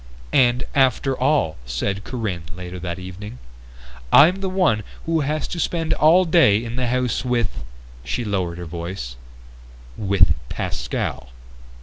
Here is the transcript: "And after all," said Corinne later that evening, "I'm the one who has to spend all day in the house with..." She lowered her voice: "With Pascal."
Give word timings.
"And 0.33 0.63
after 0.73 1.15
all," 1.15 1.57
said 1.63 2.03
Corinne 2.03 2.45
later 2.55 2.79
that 2.79 2.97
evening, 2.97 3.37
"I'm 4.11 4.37
the 4.37 4.49
one 4.49 4.81
who 5.05 5.19
has 5.19 5.47
to 5.49 5.59
spend 5.59 5.93
all 5.93 6.25
day 6.25 6.65
in 6.65 6.75
the 6.75 6.87
house 6.87 7.23
with..." 7.23 7.63
She 8.03 8.25
lowered 8.25 8.57
her 8.57 8.65
voice: 8.65 9.15
"With 9.95 10.33
Pascal." 10.49 11.29